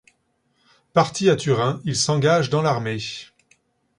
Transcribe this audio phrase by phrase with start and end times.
[0.93, 2.97] Parti à Turin, il s'engage dans l'armée.